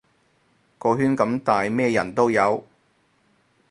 [0.79, 2.65] 個圈咁大咩人都有